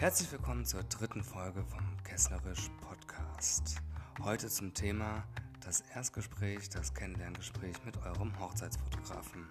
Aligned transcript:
Herzlich 0.00 0.32
willkommen 0.32 0.64
zur 0.64 0.82
dritten 0.84 1.22
Folge 1.22 1.62
vom 1.62 2.02
Kesslerisch 2.04 2.70
Podcast. 2.80 3.82
Heute 4.22 4.48
zum 4.48 4.72
Thema 4.72 5.24
das 5.62 5.82
Erstgespräch, 5.94 6.70
das 6.70 6.94
Kennenlerngespräch 6.94 7.84
mit 7.84 7.98
eurem 7.98 8.32
Hochzeitsfotografen. 8.40 9.50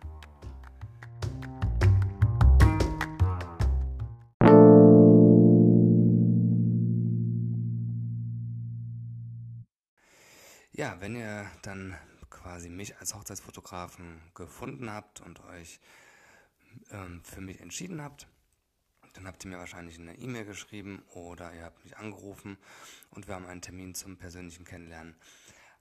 Ja, 10.72 11.00
wenn 11.00 11.16
ihr 11.16 11.46
dann 11.62 11.96
quasi 12.32 12.70
mich 12.70 12.98
als 12.98 13.14
Hochzeitsfotografen 13.14 14.20
gefunden 14.34 14.92
habt 14.92 15.22
und 15.22 15.46
euch 15.46 15.80
ähm, 16.90 17.22
für 17.24 17.42
mich 17.42 17.62
entschieden 17.62 18.02
habt, 18.02 18.28
dann 19.20 19.28
habt 19.28 19.44
ihr 19.44 19.52
mir 19.52 19.58
wahrscheinlich 19.58 20.00
eine 20.00 20.18
E-Mail 20.18 20.46
geschrieben 20.46 21.04
oder 21.14 21.54
ihr 21.54 21.66
habt 21.66 21.84
mich 21.84 21.98
angerufen 21.98 22.58
und 23.10 23.28
wir 23.28 23.36
haben 23.36 23.48
einen 23.48 23.62
Termin 23.62 23.94
zum 23.94 24.16
persönlichen 24.16 24.64
Kennenlernen 24.64 25.14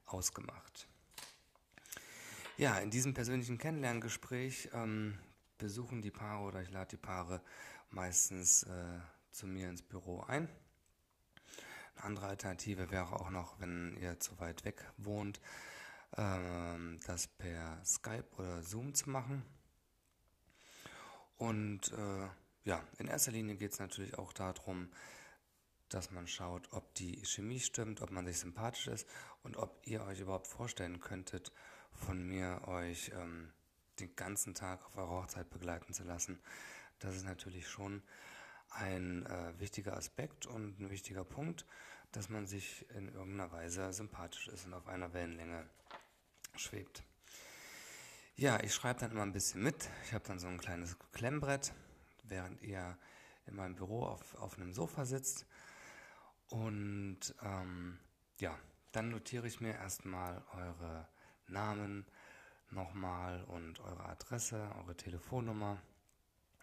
ausgemacht. 0.06 0.88
Ja, 2.56 2.80
in 2.80 2.90
diesem 2.90 3.14
persönlichen 3.14 3.56
Kennenlerngespräch 3.56 4.70
ähm, 4.72 5.20
besuchen 5.56 6.02
die 6.02 6.10
Paare 6.10 6.42
oder 6.42 6.62
ich 6.62 6.70
lade 6.70 6.88
die 6.88 6.96
Paare 6.96 7.40
meistens 7.90 8.64
äh, 8.64 8.98
zu 9.30 9.46
mir 9.46 9.68
ins 9.68 9.82
Büro 9.82 10.22
ein. 10.22 10.48
Eine 11.94 12.04
andere 12.06 12.26
Alternative 12.26 12.90
wäre 12.90 13.12
auch 13.12 13.30
noch, 13.30 13.60
wenn 13.60 13.96
ihr 14.00 14.18
zu 14.18 14.36
weit 14.40 14.64
weg 14.64 14.84
wohnt, 14.96 15.40
ähm, 16.16 16.98
das 17.06 17.28
per 17.28 17.84
Skype 17.84 18.26
oder 18.36 18.62
Zoom 18.64 18.94
zu 18.94 19.08
machen. 19.10 19.44
Und 21.36 21.92
äh, 21.92 22.28
ja, 22.68 22.84
in 22.98 23.08
erster 23.08 23.32
Linie 23.32 23.56
geht 23.56 23.72
es 23.72 23.78
natürlich 23.78 24.18
auch 24.18 24.34
darum, 24.34 24.90
dass 25.88 26.10
man 26.10 26.26
schaut, 26.26 26.70
ob 26.72 26.94
die 26.96 27.24
Chemie 27.24 27.60
stimmt, 27.60 28.02
ob 28.02 28.10
man 28.10 28.26
sich 28.26 28.38
sympathisch 28.40 28.88
ist 28.88 29.08
und 29.42 29.56
ob 29.56 29.80
ihr 29.86 30.04
euch 30.04 30.20
überhaupt 30.20 30.46
vorstellen 30.46 31.00
könntet, 31.00 31.50
von 31.94 32.22
mir 32.22 32.68
euch 32.68 33.10
ähm, 33.14 33.54
den 34.00 34.14
ganzen 34.16 34.52
Tag 34.52 34.84
auf 34.84 34.98
eurer 34.98 35.22
Hochzeit 35.22 35.48
begleiten 35.48 35.94
zu 35.94 36.04
lassen. 36.04 36.38
Das 36.98 37.16
ist 37.16 37.24
natürlich 37.24 37.66
schon 37.66 38.02
ein 38.68 39.24
äh, 39.24 39.58
wichtiger 39.58 39.96
Aspekt 39.96 40.44
und 40.44 40.78
ein 40.78 40.90
wichtiger 40.90 41.24
Punkt, 41.24 41.64
dass 42.12 42.28
man 42.28 42.46
sich 42.46 42.84
in 42.90 43.08
irgendeiner 43.08 43.50
Weise 43.50 43.94
sympathisch 43.94 44.48
ist 44.48 44.66
und 44.66 44.74
auf 44.74 44.88
einer 44.88 45.14
Wellenlänge 45.14 45.66
schwebt. 46.54 47.02
Ja, 48.36 48.62
ich 48.62 48.74
schreibe 48.74 49.00
dann 49.00 49.12
immer 49.12 49.22
ein 49.22 49.32
bisschen 49.32 49.62
mit. 49.62 49.88
Ich 50.04 50.12
habe 50.12 50.24
dann 50.26 50.38
so 50.38 50.48
ein 50.48 50.58
kleines 50.58 50.98
Klemmbrett, 51.12 51.72
während 52.28 52.62
ihr 52.62 52.96
in 53.46 53.56
meinem 53.56 53.74
Büro 53.74 54.04
auf, 54.04 54.34
auf 54.36 54.56
einem 54.56 54.72
Sofa 54.72 55.04
sitzt. 55.04 55.46
Und 56.48 57.34
ähm, 57.42 57.98
ja, 58.40 58.56
dann 58.92 59.10
notiere 59.10 59.46
ich 59.46 59.60
mir 59.60 59.74
erstmal 59.74 60.42
eure 60.52 61.08
Namen 61.46 62.06
nochmal 62.70 63.42
und 63.44 63.80
eure 63.80 64.04
Adresse, 64.04 64.70
eure 64.78 64.96
Telefonnummer 64.96 65.80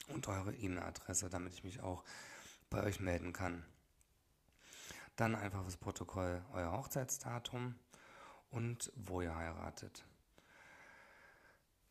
und 0.08 0.28
eure 0.28 0.54
E-Mail-Adresse, 0.54 1.30
damit 1.30 1.54
ich 1.54 1.64
mich 1.64 1.82
auch 1.82 2.04
bei 2.70 2.84
euch 2.84 3.00
melden 3.00 3.34
kann. 3.34 3.66
Dann 5.16 5.36
einfach 5.36 5.64
das 5.64 5.78
Protokoll 5.78 6.44
euer 6.54 6.72
Hochzeitsdatum 6.72 7.76
und 8.52 8.92
wo 8.96 9.22
ihr 9.22 9.36
heiratet. 9.36 10.06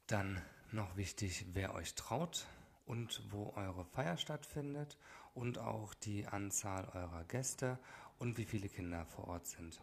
Dann 0.06 0.42
noch 0.70 0.97
wichtig, 0.97 1.47
wer 1.52 1.75
euch 1.75 1.95
traut 1.95 2.47
und 2.87 3.23
wo 3.31 3.53
eure 3.57 3.85
Feier 3.85 4.17
stattfindet 4.17 4.99
und 5.35 5.59
auch 5.59 5.95
die 5.95 6.27
Anzahl 6.27 6.89
eurer 6.95 7.25
Gäste 7.25 7.79
und 8.19 8.39
wie 8.39 8.45
viele 8.45 8.69
Kinder 8.69 9.07
vor 9.07 9.29
Ort 9.29 9.47
sind. 9.47 9.81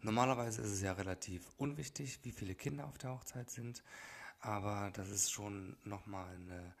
Normalerweise 0.00 0.62
ist 0.62 0.70
es 0.70 0.82
ja 0.82 0.92
relativ 0.92 1.48
unwichtig, 1.56 2.20
wie 2.24 2.32
viele 2.32 2.54
Kinder 2.54 2.86
auf 2.86 2.98
der 2.98 3.12
Hochzeit 3.12 3.50
sind, 3.50 3.82
aber 4.40 4.90
das 4.92 5.08
ist 5.08 5.32
schon 5.32 5.76
nochmal 5.84 6.34
eine, 6.34 6.74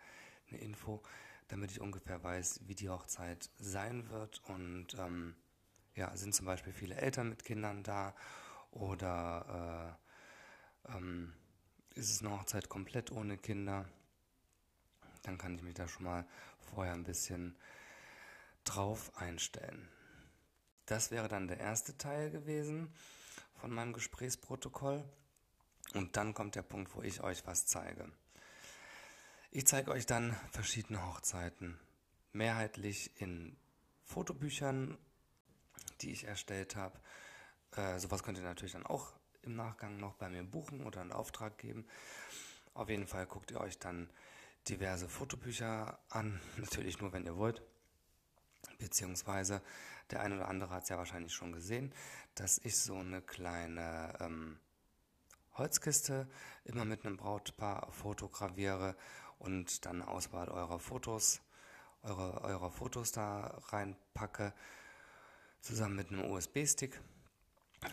eine 0.50 0.58
Info, 0.58 1.02
damit 1.48 1.70
ich 1.70 1.80
ungefähr 1.80 2.22
weiß, 2.22 2.60
wie 2.66 2.74
die 2.74 2.90
Hochzeit 2.90 3.50
sein 3.58 4.10
wird 4.10 4.42
und 4.48 4.88
ähm, 4.98 5.34
ja, 5.94 6.14
sind 6.16 6.34
zum 6.34 6.46
Beispiel 6.46 6.72
viele 6.72 6.96
Eltern 6.96 7.28
mit 7.28 7.44
Kindern 7.44 7.82
da 7.82 8.14
oder 8.72 9.96
äh, 10.86 10.96
ähm, 10.96 11.32
ist 11.94 12.10
es 12.10 12.20
eine 12.20 12.32
Hochzeit 12.38 12.68
komplett 12.68 13.12
ohne 13.12 13.38
Kinder? 13.38 13.86
Dann 15.24 15.38
kann 15.38 15.56
ich 15.56 15.62
mich 15.62 15.74
da 15.74 15.88
schon 15.88 16.04
mal 16.04 16.26
vorher 16.60 16.94
ein 16.94 17.04
bisschen 17.04 17.56
drauf 18.64 19.12
einstellen. 19.16 19.88
Das 20.86 21.10
wäre 21.10 21.28
dann 21.28 21.48
der 21.48 21.58
erste 21.58 21.96
Teil 21.98 22.30
gewesen 22.30 22.94
von 23.54 23.70
meinem 23.70 23.92
Gesprächsprotokoll. 23.92 25.04
Und 25.94 26.16
dann 26.16 26.34
kommt 26.34 26.54
der 26.54 26.62
Punkt, 26.62 26.94
wo 26.94 27.02
ich 27.02 27.22
euch 27.22 27.46
was 27.46 27.66
zeige. 27.66 28.10
Ich 29.50 29.66
zeige 29.66 29.92
euch 29.92 30.06
dann 30.06 30.36
verschiedene 30.50 31.06
Hochzeiten, 31.06 31.78
mehrheitlich 32.32 33.20
in 33.20 33.56
Fotobüchern, 34.02 34.98
die 36.00 36.10
ich 36.10 36.24
erstellt 36.24 36.76
habe. 36.76 36.98
Äh, 37.76 37.98
sowas 37.98 38.22
könnt 38.22 38.38
ihr 38.38 38.44
natürlich 38.44 38.72
dann 38.72 38.86
auch 38.86 39.12
im 39.42 39.54
Nachgang 39.54 39.98
noch 39.98 40.14
bei 40.14 40.28
mir 40.28 40.42
buchen 40.42 40.84
oder 40.84 41.00
einen 41.00 41.12
Auftrag 41.12 41.58
geben. 41.58 41.86
Auf 42.72 42.88
jeden 42.88 43.06
Fall 43.06 43.26
guckt 43.26 43.52
ihr 43.52 43.60
euch 43.60 43.78
dann 43.78 44.10
diverse 44.68 45.08
Fotobücher 45.08 45.98
an, 46.10 46.40
natürlich 46.56 47.00
nur, 47.00 47.12
wenn 47.12 47.26
ihr 47.26 47.36
wollt. 47.36 47.62
Beziehungsweise 48.78 49.62
der 50.10 50.20
eine 50.20 50.36
oder 50.36 50.48
andere 50.48 50.74
hat 50.74 50.84
es 50.84 50.88
ja 50.88 50.98
wahrscheinlich 50.98 51.32
schon 51.32 51.52
gesehen, 51.52 51.92
dass 52.34 52.58
ich 52.58 52.76
so 52.76 52.96
eine 52.96 53.22
kleine 53.22 54.14
ähm, 54.20 54.58
Holzkiste 55.54 56.28
immer 56.64 56.84
mit 56.84 57.04
einem 57.04 57.16
Brautpaar 57.16 57.90
fotografiere 57.92 58.96
und 59.38 59.84
dann 59.86 60.02
Auswahl 60.02 60.48
eurer 60.48 60.78
Fotos, 60.78 61.40
eure, 62.02 62.42
eurer 62.42 62.70
Fotos 62.70 63.12
da 63.12 63.58
reinpacke, 63.68 64.52
zusammen 65.60 65.96
mit 65.96 66.10
einem 66.10 66.30
USB-Stick. 66.30 67.00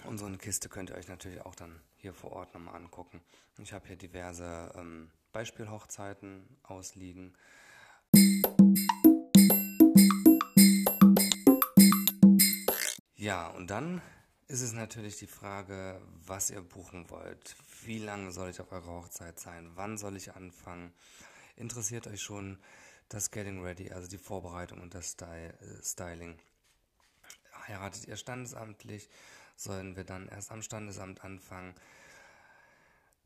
Und 0.05 0.17
so 0.17 0.25
eine 0.25 0.37
Kiste 0.37 0.69
könnt 0.69 0.89
ihr 0.89 0.95
euch 0.95 1.07
natürlich 1.07 1.41
auch 1.41 1.55
dann 1.55 1.81
hier 1.97 2.13
vor 2.13 2.31
Ort 2.31 2.53
nochmal 2.53 2.75
angucken. 2.75 3.21
Ich 3.59 3.73
habe 3.73 3.87
hier 3.87 3.95
diverse 3.95 4.71
ähm, 4.75 5.11
Beispielhochzeiten 5.31 6.57
ausliegen. 6.63 7.35
Ja, 13.15 13.47
und 13.49 13.69
dann 13.69 14.01
ist 14.47 14.61
es 14.61 14.73
natürlich 14.73 15.17
die 15.17 15.27
Frage, 15.27 16.01
was 16.25 16.49
ihr 16.49 16.61
buchen 16.61 17.09
wollt. 17.09 17.55
Wie 17.85 17.99
lange 17.99 18.31
soll 18.31 18.49
ich 18.49 18.59
auf 18.59 18.71
eurer 18.71 19.03
Hochzeit 19.03 19.39
sein? 19.39 19.71
Wann 19.75 19.97
soll 19.97 20.17
ich 20.17 20.35
anfangen? 20.35 20.91
Interessiert 21.55 22.07
euch 22.07 22.21
schon 22.21 22.59
das 23.07 23.31
Getting 23.31 23.63
Ready, 23.63 23.91
also 23.91 24.09
die 24.09 24.17
Vorbereitung 24.17 24.81
und 24.81 24.93
das 24.93 25.15
äh, 25.21 25.53
Styling? 25.83 26.37
Heiratet 27.67 28.07
ihr 28.07 28.17
standesamtlich? 28.17 29.09
Sollen 29.61 29.95
wir 29.95 30.03
dann 30.03 30.27
erst 30.27 30.51
am 30.51 30.63
Standesamt 30.63 31.23
anfangen? 31.23 31.75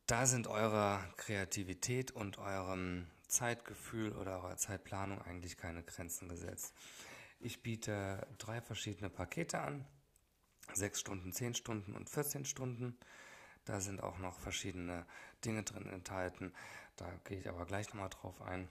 Da 0.06 0.26
sind 0.26 0.48
eurer 0.48 1.02
Kreativität 1.16 2.12
und 2.12 2.40
eurem 2.40 3.08
Zeitgefühl 3.26 4.12
oder 4.12 4.44
eurer 4.44 4.58
Zeitplanung 4.58 5.22
eigentlich 5.22 5.56
keine 5.56 5.82
Grenzen 5.82 6.28
gesetzt. 6.28 6.74
Ich 7.40 7.64
biete 7.64 8.28
drei 8.38 8.60
verschiedene 8.60 9.10
Pakete 9.10 9.60
an. 9.60 9.86
Sechs 10.74 11.00
Stunden, 11.00 11.32
zehn 11.32 11.54
Stunden 11.54 11.96
und 11.96 12.10
14 12.10 12.44
Stunden. 12.44 12.98
Da 13.64 13.80
sind 13.80 14.04
auch 14.04 14.18
noch 14.18 14.38
verschiedene 14.38 15.06
Dinge 15.46 15.64
drin 15.64 15.88
enthalten. 15.88 16.52
Da 16.98 17.10
gehe 17.24 17.40
ich 17.40 17.48
aber 17.48 17.66
gleich 17.66 17.88
nochmal 17.94 18.10
drauf 18.10 18.42
ein. 18.42 18.68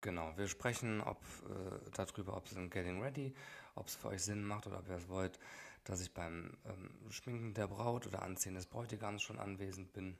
Genau, 0.00 0.36
wir 0.36 0.48
sprechen 0.48 1.00
ob, 1.02 1.22
äh, 1.48 1.90
darüber, 1.92 2.36
ob 2.36 2.46
es 2.46 2.52
in 2.54 2.68
Getting 2.68 3.00
Ready, 3.00 3.32
ob 3.76 3.86
es 3.86 3.94
für 3.94 4.08
euch 4.08 4.24
Sinn 4.24 4.42
macht 4.42 4.66
oder 4.66 4.80
ob 4.80 4.88
ihr 4.88 4.96
es 4.96 5.08
wollt, 5.08 5.38
dass 5.86 6.00
ich 6.00 6.12
beim 6.12 6.56
ähm, 6.66 7.10
Schminken 7.10 7.54
der 7.54 7.68
Braut 7.68 8.06
oder 8.06 8.22
Anziehen 8.22 8.54
des 8.54 8.66
Bräutigams 8.66 9.22
schon 9.22 9.38
anwesend 9.38 9.92
bin 9.92 10.18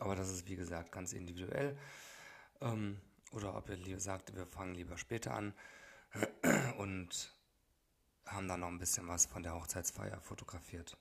aber 0.00 0.16
das 0.16 0.30
ist 0.30 0.48
wie 0.48 0.56
gesagt 0.56 0.92
ganz 0.92 1.12
individuell. 1.12 1.76
Ähm, 2.60 3.00
oder 3.32 3.56
ob 3.56 3.68
ihr 3.68 4.00
sagt, 4.00 4.34
wir 4.34 4.46
fangen 4.46 4.74
lieber 4.74 4.96
später 4.96 5.34
an 5.34 5.54
und 6.78 7.34
haben 8.26 8.48
dann 8.48 8.60
noch 8.60 8.68
ein 8.68 8.78
bisschen 8.78 9.08
was 9.08 9.26
von 9.26 9.42
der 9.42 9.54
Hochzeitsfeier 9.54 10.20
fotografiert. 10.20 10.96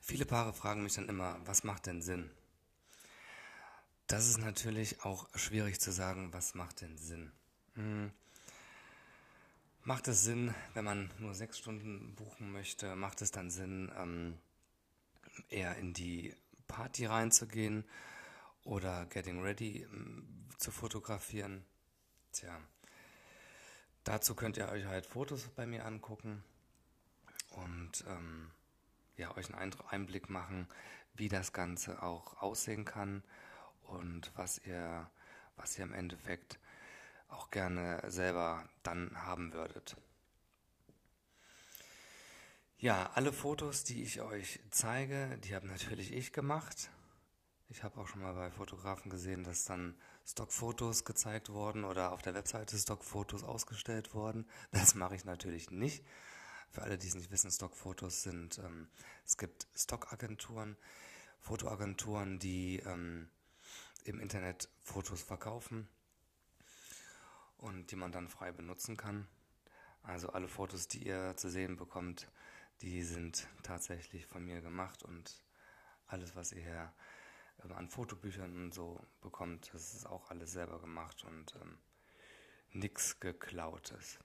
Viele 0.00 0.26
Paare 0.26 0.52
fragen 0.52 0.82
mich 0.82 0.94
dann 0.94 1.08
immer, 1.08 1.38
was 1.44 1.64
macht 1.64 1.86
denn 1.86 2.02
Sinn? 2.02 2.30
Das 4.10 4.26
ist 4.26 4.38
natürlich 4.38 5.04
auch 5.04 5.28
schwierig 5.36 5.80
zu 5.80 5.92
sagen, 5.92 6.32
was 6.32 6.54
macht 6.54 6.80
denn 6.80 6.98
Sinn. 6.98 7.30
Hm. 7.74 8.10
Macht 9.84 10.08
es 10.08 10.24
Sinn, 10.24 10.52
wenn 10.74 10.84
man 10.84 11.10
nur 11.18 11.32
sechs 11.34 11.58
Stunden 11.58 12.16
buchen 12.16 12.50
möchte, 12.50 12.96
macht 12.96 13.22
es 13.22 13.30
dann 13.30 13.50
Sinn, 13.50 13.90
ähm, 13.96 14.36
eher 15.48 15.76
in 15.76 15.94
die 15.94 16.34
Party 16.66 17.06
reinzugehen? 17.06 17.84
oder 18.64 19.06
Getting 19.06 19.42
Ready 19.42 19.82
ähm, 19.82 20.48
zu 20.58 20.70
fotografieren. 20.70 21.64
Tja, 22.32 22.60
dazu 24.04 24.34
könnt 24.34 24.56
ihr 24.56 24.68
euch 24.68 24.86
halt 24.86 25.06
Fotos 25.06 25.48
bei 25.48 25.66
mir 25.66 25.84
angucken 25.86 26.44
und 27.50 28.04
ähm, 28.08 28.50
ja, 29.16 29.36
euch 29.36 29.52
einen 29.54 29.74
Einblick 29.88 30.30
machen, 30.30 30.68
wie 31.14 31.28
das 31.28 31.52
Ganze 31.52 32.02
auch 32.02 32.42
aussehen 32.42 32.84
kann 32.84 33.22
und 33.90 34.32
was 34.36 34.58
ihr, 34.58 35.10
was 35.56 35.78
ihr 35.78 35.84
im 35.84 35.94
Endeffekt 35.94 36.58
auch 37.28 37.50
gerne 37.50 38.02
selber 38.10 38.68
dann 38.82 39.10
haben 39.22 39.52
würdet. 39.52 39.96
Ja, 42.78 43.10
alle 43.14 43.32
Fotos, 43.32 43.84
die 43.84 44.02
ich 44.02 44.22
euch 44.22 44.58
zeige, 44.70 45.38
die 45.44 45.54
habe 45.54 45.66
natürlich 45.66 46.12
ich 46.12 46.32
gemacht. 46.32 46.90
Ich 47.68 47.84
habe 47.84 48.00
auch 48.00 48.08
schon 48.08 48.22
mal 48.22 48.32
bei 48.32 48.50
Fotografen 48.50 49.10
gesehen, 49.10 49.44
dass 49.44 49.64
dann 49.64 49.94
Stockfotos 50.26 51.04
gezeigt 51.04 51.50
wurden 51.50 51.84
oder 51.84 52.12
auf 52.12 52.22
der 52.22 52.34
Webseite 52.34 52.78
Stockfotos 52.78 53.44
ausgestellt 53.44 54.14
wurden. 54.14 54.46
Das 54.72 54.94
mache 54.94 55.14
ich 55.14 55.24
natürlich 55.24 55.70
nicht. 55.70 56.04
Für 56.70 56.82
alle, 56.82 56.98
die 56.98 57.08
es 57.08 57.14
nicht 57.14 57.30
wissen, 57.30 57.50
Stockfotos 57.50 58.22
sind, 58.22 58.58
ähm, 58.58 58.88
es 59.26 59.36
gibt 59.36 59.66
Stockagenturen, 59.74 60.76
Fotoagenturen, 61.40 62.38
die 62.38 62.78
ähm, 62.78 63.28
im 64.04 64.20
Internet 64.20 64.68
Fotos 64.82 65.22
verkaufen 65.22 65.88
und 67.58 67.90
die 67.90 67.96
man 67.96 68.12
dann 68.12 68.28
frei 68.28 68.52
benutzen 68.52 68.96
kann. 68.96 69.28
Also 70.02 70.30
alle 70.30 70.48
Fotos, 70.48 70.88
die 70.88 71.06
ihr 71.06 71.36
zu 71.36 71.50
sehen 71.50 71.76
bekommt, 71.76 72.30
die 72.80 73.02
sind 73.02 73.46
tatsächlich 73.62 74.26
von 74.26 74.44
mir 74.44 74.62
gemacht 74.62 75.02
und 75.02 75.44
alles, 76.06 76.34
was 76.34 76.52
ihr 76.52 76.62
hier 76.62 76.92
ähm, 77.64 77.72
an 77.72 77.88
Fotobüchern 77.88 78.64
und 78.64 78.74
so 78.74 78.98
bekommt, 79.20 79.70
das 79.74 79.94
ist 79.94 80.06
auch 80.06 80.30
alles 80.30 80.52
selber 80.52 80.80
gemacht 80.80 81.24
und 81.24 81.54
ähm, 81.60 81.78
nichts 82.72 83.20
geklautes. 83.20 84.18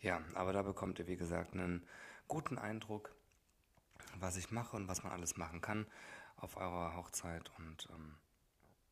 Ja, 0.00 0.22
aber 0.34 0.52
da 0.52 0.62
bekommt 0.62 0.98
ihr, 0.98 1.08
wie 1.08 1.16
gesagt, 1.16 1.52
einen 1.52 1.86
guten 2.28 2.56
Eindruck, 2.56 3.14
was 4.14 4.36
ich 4.36 4.50
mache 4.50 4.76
und 4.76 4.88
was 4.88 5.02
man 5.02 5.12
alles 5.12 5.36
machen 5.36 5.60
kann 5.60 5.86
auf 6.40 6.56
eurer 6.56 6.96
Hochzeit. 6.96 7.50
Und 7.58 7.88
ähm, 7.92 8.16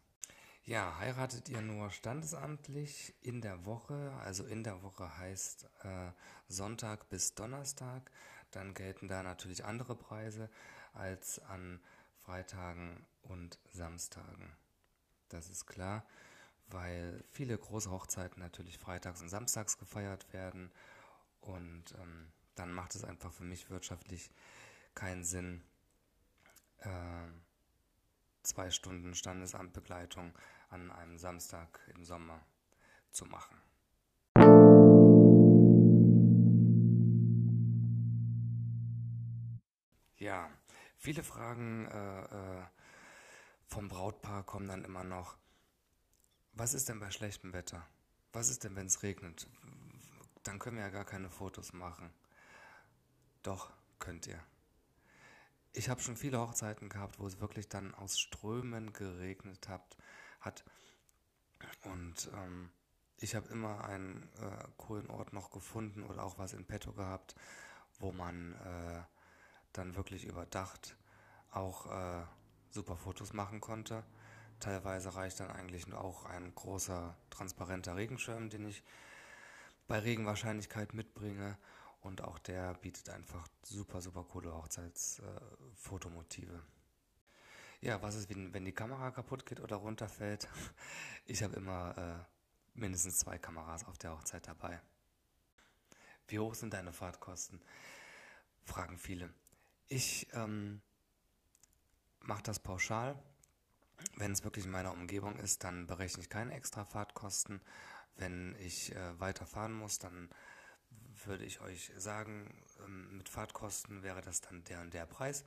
Ja, 0.64 0.98
heiratet 1.00 1.50
ihr 1.50 1.62
nur 1.62 1.90
standesamtlich 1.90 3.16
in 3.22 3.42
der 3.42 3.66
Woche, 3.66 4.14
also 4.24 4.46
in 4.46 4.64
der 4.64 4.84
Woche 4.84 5.18
heißt 5.18 5.68
äh, 5.84 6.12
Sonntag 6.48 7.10
bis 7.10 7.34
Donnerstag, 7.34 8.12
dann 8.52 8.76
gelten 8.76 9.08
da 9.08 9.24
natürlich 9.24 9.66
andere 9.66 9.96
Preise 9.96 10.52
als 10.94 11.40
an 11.40 11.80
Freitagen 12.24 13.08
und 13.24 13.58
Samstagen. 13.72 14.56
Das 15.30 15.50
ist 15.50 15.66
klar, 15.68 16.06
weil 16.68 17.24
viele 17.32 17.58
große 17.58 17.90
Hochzeiten 17.92 18.42
natürlich 18.42 18.78
freitags 18.78 19.22
und 19.22 19.30
samstags 19.30 19.78
gefeiert 19.78 20.32
werden 20.34 20.72
und 21.42 21.84
ähm, 22.00 22.32
dann 22.56 22.74
macht 22.74 22.96
es 22.96 23.04
einfach 23.04 23.32
für 23.32 23.44
mich 23.44 23.70
wirtschaftlich 23.70 24.32
keinen 24.96 25.24
Sinn, 25.24 25.64
äh, 26.80 27.28
zwei 28.44 28.72
Stunden 28.72 29.16
Standesamtbegleitung 29.16 30.34
an 30.70 30.92
einem 30.92 31.18
Samstag 31.18 31.80
im 31.96 32.04
Sommer 32.04 32.46
zu 33.12 33.26
machen. 33.26 33.62
Ja, 40.18 40.50
viele 40.98 41.24
Fragen 41.24 41.88
äh, 41.88 42.24
äh, 42.24 42.66
vom 43.68 43.88
Brautpaar 44.30 44.44
kommen 44.44 44.68
dann 44.68 44.86
immer 44.86 45.04
noch. 45.04 45.38
Was 46.54 46.76
ist 46.76 46.88
denn 46.88 47.00
bei 47.00 47.10
schlechtem 47.10 47.52
Wetter? 47.52 47.86
Was 48.32 48.50
ist 48.50 48.64
denn, 48.64 48.76
wenn 48.76 48.86
es 48.86 49.02
regnet? 49.02 49.48
Dann 50.44 50.60
können 50.60 50.78
wir 50.78 50.84
ja 50.84 50.90
gar 50.90 51.06
keine 51.06 51.32
Fotos 51.32 51.74
machen. 51.74 52.14
Doch, 53.42 53.72
könnt 53.98 54.28
ihr. 54.28 54.40
Ich 55.74 55.90
habe 55.90 56.02
schon 56.02 56.16
viele 56.16 56.40
Hochzeiten 56.40 56.90
gehabt, 56.90 57.20
wo 57.20 57.26
es 57.26 57.40
wirklich 57.40 57.70
dann 57.70 57.96
aus 57.96 58.20
Strömen 58.20 58.94
geregnet 58.94 59.68
hat. 59.68 59.98
hat. 60.42 60.64
Und 61.84 62.30
ähm, 62.36 62.70
ich 63.18 63.36
habe 63.36 63.50
immer 63.50 63.84
einen 63.86 64.30
äh, 64.42 64.68
coolen 64.78 65.10
Ort 65.10 65.34
noch 65.34 65.50
gefunden 65.50 66.04
oder 66.04 66.24
auch 66.24 66.38
was 66.38 66.54
in 66.54 66.66
petto 66.66 66.94
gehabt, 66.94 67.36
wo 68.00 68.12
man 68.12 68.54
äh, 68.54 69.02
dann 69.74 69.96
wirklich 69.96 70.26
überdacht 70.26 70.96
auch 71.52 71.88
äh, 71.88 72.26
super 72.70 72.96
Fotos 72.96 73.34
machen 73.34 73.60
konnte. 73.60 74.04
Teilweise 74.60 75.16
reicht 75.16 75.40
dann 75.40 75.52
eigentlich 75.52 75.92
auch 75.94 76.26
ein 76.26 76.54
großer 76.54 77.16
transparenter 77.30 77.96
Regenschirm, 77.96 78.50
den 78.50 78.68
ich 78.68 78.84
bei 79.88 80.00
Regenwahrscheinlichkeit 80.00 80.94
mitbringe. 80.94 81.58
Und 82.02 82.22
auch 82.22 82.40
der 82.40 82.74
bietet 82.76 83.10
einfach 83.10 83.46
super, 83.62 84.02
super 84.02 84.24
coole 84.24 84.54
Hochzeitsfotomotive. 84.54 86.54
Äh, 86.54 86.62
ja, 87.82 88.02
was 88.02 88.16
ist, 88.16 88.30
wenn, 88.30 88.54
wenn 88.54 88.66
die 88.66 88.74
Kamera 88.74 89.12
kaputt 89.12 89.46
geht 89.46 89.60
oder 89.60 89.76
runterfällt? 89.78 90.48
Ich 91.26 91.44
habe 91.44 91.58
immer 91.58 91.96
äh, 91.96 92.18
mindestens 92.74 93.20
zwei 93.20 93.38
Kameras 93.38 93.86
auf 93.86 94.00
der 94.00 94.14
Hochzeit 94.14 94.48
dabei. 94.48 94.82
Wie 96.28 96.40
hoch 96.40 96.56
sind 96.56 96.74
deine 96.74 96.92
Fahrtkosten? 96.92 97.62
Fragen 98.64 98.98
viele. 98.98 99.32
Ich 99.88 100.28
ähm, 100.34 100.82
mache 102.22 102.42
das 102.42 102.60
pauschal. 102.60 103.22
Wenn 104.16 104.32
es 104.32 104.44
wirklich 104.44 104.66
in 104.66 104.72
meiner 104.72 104.92
Umgebung 104.92 105.38
ist, 105.38 105.64
dann 105.64 105.88
berechne 105.88 106.24
ich 106.24 106.30
keine 106.30 106.54
extra 106.54 106.86
Fahrtkosten. 106.86 107.62
Wenn 108.16 108.56
ich 108.60 108.96
äh, 108.96 109.20
weiterfahren 109.20 109.74
muss, 109.74 110.00
dann 110.00 110.30
würde 111.26 111.46
ich 111.46 111.62
euch 111.62 111.92
sagen, 111.98 112.54
ähm, 112.86 113.18
mit 113.18 113.30
Fahrtkosten 113.30 114.04
wäre 114.04 114.22
das 114.22 114.42
dann 114.42 114.64
der 114.66 114.82
und 114.82 114.94
der 114.94 115.06
Preis. 115.06 115.46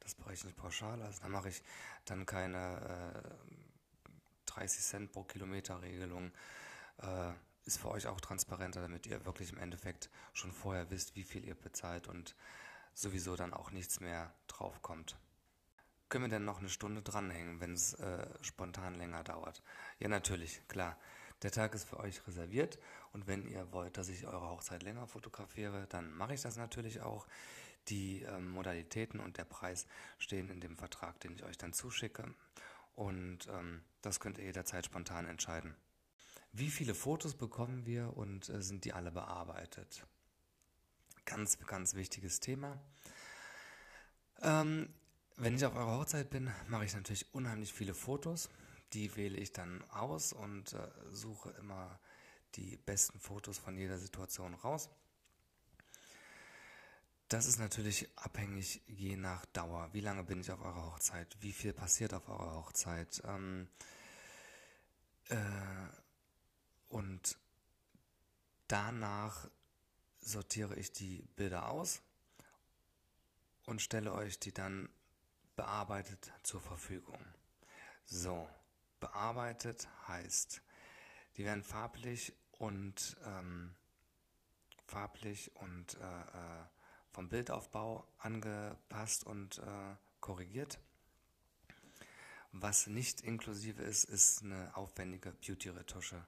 Das 0.00 0.14
berechne 0.14 0.50
ich 0.50 0.56
pauschal. 0.56 1.00
Also 1.02 1.22
da 1.22 1.28
mache 1.28 1.48
ich 1.48 1.62
dann 2.04 2.26
keine 2.26 3.22
äh, 3.24 4.10
30 4.46 4.82
Cent 4.82 5.12
pro 5.12 5.24
Kilometer 5.24 5.80
Regelung. 5.82 6.32
Äh, 6.98 7.32
ist 7.64 7.78
für 7.78 7.90
euch 7.90 8.06
auch 8.06 8.20
transparenter, 8.20 8.82
damit 8.82 9.06
ihr 9.06 9.24
wirklich 9.24 9.50
im 9.50 9.58
Endeffekt 9.58 10.10
schon 10.34 10.52
vorher 10.52 10.90
wisst, 10.90 11.16
wie 11.16 11.24
viel 11.24 11.44
ihr 11.44 11.54
bezahlt 11.54 12.08
und 12.08 12.34
sowieso 12.92 13.36
dann 13.36 13.54
auch 13.54 13.70
nichts 13.70 14.00
mehr 14.00 14.32
draufkommt. 14.46 15.16
Können 16.14 16.26
wir 16.26 16.30
denn 16.30 16.44
noch 16.44 16.60
eine 16.60 16.68
Stunde 16.68 17.02
dranhängen, 17.02 17.60
wenn 17.60 17.72
es 17.72 17.94
äh, 17.94 18.28
spontan 18.40 18.94
länger 18.94 19.24
dauert? 19.24 19.64
Ja, 19.98 20.06
natürlich, 20.06 20.62
klar. 20.68 20.96
Der 21.42 21.50
Tag 21.50 21.74
ist 21.74 21.88
für 21.88 21.98
euch 21.98 22.24
reserviert 22.28 22.78
und 23.12 23.26
wenn 23.26 23.48
ihr 23.48 23.72
wollt, 23.72 23.96
dass 23.96 24.08
ich 24.08 24.24
eure 24.24 24.48
Hochzeit 24.48 24.84
länger 24.84 25.08
fotografiere, 25.08 25.88
dann 25.88 26.12
mache 26.16 26.34
ich 26.34 26.40
das 26.40 26.56
natürlich 26.56 27.00
auch. 27.00 27.26
Die 27.88 28.22
ähm, 28.22 28.48
Modalitäten 28.52 29.18
und 29.18 29.38
der 29.38 29.44
Preis 29.44 29.88
stehen 30.18 30.50
in 30.50 30.60
dem 30.60 30.76
Vertrag, 30.76 31.18
den 31.18 31.32
ich 31.32 31.42
euch 31.42 31.58
dann 31.58 31.72
zuschicke 31.72 32.32
und 32.94 33.48
ähm, 33.48 33.82
das 34.00 34.20
könnt 34.20 34.38
ihr 34.38 34.44
jederzeit 34.44 34.86
spontan 34.86 35.26
entscheiden. 35.26 35.74
Wie 36.52 36.70
viele 36.70 36.94
Fotos 36.94 37.34
bekommen 37.34 37.86
wir 37.86 38.16
und 38.16 38.48
äh, 38.50 38.62
sind 38.62 38.84
die 38.84 38.92
alle 38.92 39.10
bearbeitet? 39.10 40.06
Ganz, 41.24 41.58
ganz 41.66 41.94
wichtiges 41.96 42.38
Thema. 42.38 42.80
Ähm, 44.42 44.94
wenn 45.36 45.56
ich 45.56 45.64
auf 45.64 45.74
eurer 45.74 45.98
Hochzeit 45.98 46.30
bin, 46.30 46.50
mache 46.68 46.84
ich 46.84 46.94
natürlich 46.94 47.32
unheimlich 47.34 47.72
viele 47.72 47.94
Fotos. 47.94 48.48
Die 48.92 49.16
wähle 49.16 49.38
ich 49.38 49.52
dann 49.52 49.82
aus 49.90 50.32
und 50.32 50.72
äh, 50.72 50.88
suche 51.10 51.50
immer 51.58 51.98
die 52.54 52.76
besten 52.76 53.18
Fotos 53.18 53.58
von 53.58 53.76
jeder 53.76 53.98
Situation 53.98 54.54
raus. 54.54 54.88
Das 57.28 57.46
ist 57.46 57.58
natürlich 57.58 58.08
abhängig 58.16 58.82
je 58.86 59.16
nach 59.16 59.44
Dauer. 59.46 59.88
Wie 59.92 60.00
lange 60.00 60.22
bin 60.22 60.40
ich 60.40 60.52
auf 60.52 60.60
eurer 60.60 60.92
Hochzeit? 60.92 61.36
Wie 61.40 61.52
viel 61.52 61.72
passiert 61.72 62.14
auf 62.14 62.28
eurer 62.28 62.54
Hochzeit? 62.54 63.20
Ähm, 63.24 63.68
äh, 65.30 65.36
und 66.88 67.36
danach 68.68 69.48
sortiere 70.20 70.76
ich 70.76 70.92
die 70.92 71.26
Bilder 71.34 71.70
aus 71.70 72.02
und 73.66 73.82
stelle 73.82 74.12
euch 74.12 74.38
die 74.38 74.52
dann 74.52 74.88
bearbeitet 75.56 76.32
zur 76.42 76.60
Verfügung. 76.60 77.18
So, 78.04 78.48
bearbeitet 79.00 79.88
heißt, 80.08 80.62
die 81.36 81.44
werden 81.44 81.62
farblich 81.62 82.34
und 82.52 83.16
ähm, 83.24 83.74
farblich 84.86 85.54
und 85.56 85.94
äh, 85.94 86.20
äh, 86.20 86.64
vom 87.10 87.28
Bildaufbau 87.28 88.06
angepasst 88.18 89.24
und 89.24 89.58
äh, 89.58 89.96
korrigiert. 90.20 90.78
Was 92.52 92.86
nicht 92.86 93.20
inklusive 93.22 93.82
ist, 93.82 94.04
ist 94.04 94.42
eine 94.42 94.76
aufwendige 94.76 95.32
Beauty-Retusche. 95.32 96.24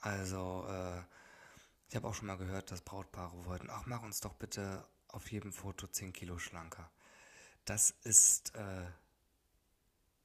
Also, 0.00 0.66
äh, 0.68 1.02
ich 1.88 1.96
habe 1.96 2.08
auch 2.08 2.14
schon 2.14 2.26
mal 2.26 2.38
gehört, 2.38 2.70
dass 2.70 2.80
Brautpaare 2.80 3.44
wollten, 3.44 3.68
ach, 3.70 3.86
mach 3.86 4.02
uns 4.02 4.20
doch 4.20 4.34
bitte 4.34 4.86
auf 5.08 5.30
jedem 5.30 5.52
Foto 5.52 5.86
10 5.86 6.12
Kilo 6.12 6.38
schlanker. 6.38 6.90
Das 7.64 7.94
ist 8.04 8.54
äh, 8.56 8.84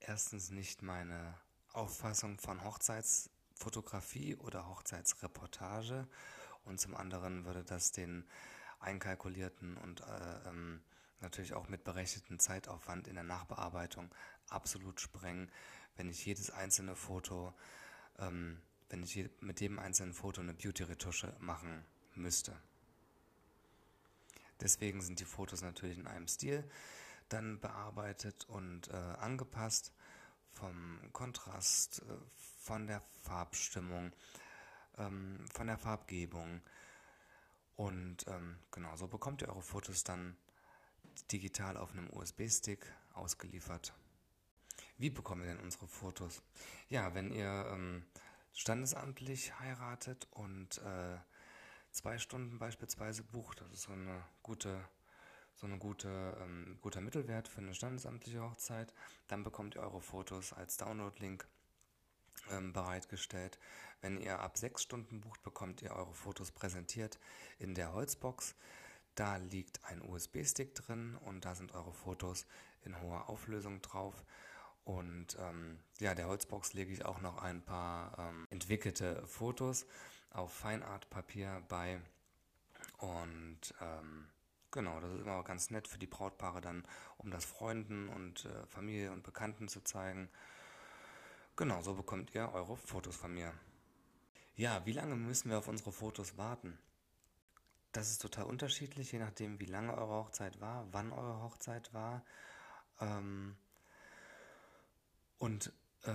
erstens 0.02 0.50
nicht 0.50 0.82
meine 0.82 1.36
Auffassung 1.72 2.38
von 2.38 2.66
Hochzeitsfotografie 2.66 4.36
oder 4.36 4.68
Hochzeitsreportage 4.68 6.06
und 6.66 6.82
zum 6.82 6.98
anderen 6.98 7.46
würde 7.46 7.64
das 7.64 7.94
den 7.94 8.28
einkalkulierten 8.82 9.78
und 9.78 10.02
äh, 10.02 10.50
ähm, 10.50 10.82
natürlich 11.22 11.54
auch 11.54 11.70
mit 11.70 11.86
berechneten 11.86 12.40
Zeitaufwand 12.40 13.08
in 13.08 13.16
der 13.16 13.24
Nachbearbeitung 13.24 14.14
absolut 14.50 15.00
sprengen, 15.00 15.50
wenn 15.96 16.10
ich 16.10 16.26
jedes 16.26 16.50
einzelne 16.52 16.96
Foto, 16.96 17.54
ähm, 18.18 18.62
wenn 18.90 19.02
ich 19.02 19.16
je, 19.16 19.30
mit 19.40 19.62
jedem 19.62 19.80
einzelnen 19.80 20.14
Foto 20.14 20.42
eine 20.42 20.54
Beauty-Retusche 20.54 21.34
machen 21.40 21.86
müsste. 22.16 22.54
Deswegen 24.60 25.02
sind 25.02 25.22
die 25.22 25.26
Fotos 25.26 25.62
natürlich 25.62 25.98
in 25.98 26.08
einem 26.08 26.28
Stil 26.28 26.70
dann 27.30 27.60
bearbeitet 27.60 28.46
und 28.46 28.90
äh, 28.90 28.96
angepasst 28.96 29.94
vom 30.52 31.00
Kontrast, 31.14 32.02
äh, 32.02 32.18
von 32.60 32.88
der 32.88 33.02
Farbstimmung, 33.24 34.12
ähm, 34.98 35.46
von 35.54 35.68
der 35.68 35.78
Farbgebung. 35.78 36.62
Und 37.76 38.28
ähm, 38.28 38.60
genau, 38.72 38.96
so 38.96 39.08
bekommt 39.08 39.42
ihr 39.42 39.50
eure 39.50 39.62
Fotos 39.62 40.04
dann 40.04 40.36
digital 41.32 41.78
auf 41.78 41.92
einem 41.92 42.10
USB-Stick 42.12 42.86
ausgeliefert. 43.14 43.94
Wie 44.98 45.10
bekommen 45.10 45.44
wir 45.44 45.54
denn 45.54 45.64
unsere 45.64 45.88
Fotos? 45.88 46.42
Ja, 46.90 47.14
wenn 47.14 47.32
ihr 47.32 47.68
ähm, 47.72 48.06
standesamtlich 48.54 49.58
heiratet 49.60 50.28
und 50.32 50.80
äh, 50.80 51.18
zwei 51.92 52.18
Stunden 52.18 52.60
beispielsweise 52.60 53.24
bucht, 53.24 53.62
das 53.62 53.72
ist 53.72 53.82
so 53.84 53.94
eine 53.94 54.24
gute 54.44 54.84
so 55.60 55.68
ein 55.68 55.80
gute, 55.80 56.38
ähm, 56.42 56.78
guter 56.82 57.02
Mittelwert 57.02 57.50
für 57.50 57.60
eine 57.60 57.76
standesamtliche 57.76 58.42
Hochzeit. 58.42 58.94
Dann 59.28 59.44
bekommt 59.44 59.76
ihr 59.76 59.82
eure 59.82 60.02
Fotos 60.02 60.54
als 60.54 60.78
Download-Link 60.78 61.46
ähm, 62.52 62.72
bereitgestellt. 62.72 63.60
Wenn 64.02 64.18
ihr 64.18 64.40
ab 64.40 64.58
sechs 64.58 64.84
Stunden 64.84 65.20
bucht, 65.20 65.44
bekommt 65.44 65.82
ihr 65.82 65.92
eure 65.92 66.14
Fotos 66.14 66.52
präsentiert 66.52 67.20
in 67.58 67.76
der 67.76 67.92
Holzbox. 67.92 68.56
Da 69.16 69.36
liegt 69.36 69.84
ein 69.84 70.02
USB-Stick 70.02 70.76
drin 70.76 71.18
und 71.26 71.44
da 71.44 71.56
sind 71.56 71.74
eure 71.74 71.94
Fotos 71.94 72.46
in 72.84 73.00
hoher 73.02 73.28
Auflösung 73.28 73.82
drauf. 73.82 74.24
Und 74.86 75.38
ähm, 75.40 75.80
ja, 76.00 76.16
der 76.16 76.28
Holzbox 76.28 76.72
lege 76.72 76.94
ich 76.94 77.04
auch 77.04 77.20
noch 77.20 77.42
ein 77.42 77.62
paar 77.62 78.18
ähm, 78.18 78.48
entwickelte 78.50 79.28
Fotos 79.28 79.86
auf 80.30 80.54
Feinart-Papier 80.54 81.64
bei. 81.68 82.00
Und 83.00 83.74
ähm, 83.82 84.30
Genau, 84.72 85.00
das 85.00 85.12
ist 85.14 85.22
immer 85.22 85.44
ganz 85.44 85.72
nett 85.72 85.88
für 85.88 85.98
die 85.98 86.08
Brautpaare 86.08 86.62
dann, 86.62 86.86
um 87.18 87.32
das 87.32 87.46
Freunden 87.46 88.08
und 88.10 88.46
äh, 88.46 88.66
Familie 88.68 89.12
und 89.12 89.24
Bekannten 89.24 89.68
zu 89.68 89.82
zeigen. 89.82 90.30
Genau, 91.56 91.82
so 91.82 91.96
bekommt 91.96 92.36
ihr 92.36 92.52
eure 92.54 92.78
Fotos 92.78 93.16
von 93.16 93.34
mir. 93.34 93.54
Ja, 94.56 94.86
wie 94.86 94.92
lange 94.92 95.16
müssen 95.16 95.50
wir 95.50 95.58
auf 95.58 95.68
unsere 95.68 95.92
Fotos 95.92 96.38
warten? 96.38 96.78
Das 97.92 98.12
ist 98.12 98.22
total 98.22 98.44
unterschiedlich, 98.46 99.12
je 99.12 99.20
nachdem, 99.20 99.60
wie 99.60 99.66
lange 99.66 99.98
eure 99.98 100.26
Hochzeit 100.26 100.62
war, 100.62 100.88
wann 100.92 101.12
eure 101.12 101.42
Hochzeit 101.42 101.92
war. 101.94 102.24
Ähm, 103.02 103.58
und 105.40 105.74
äh, 106.04 106.12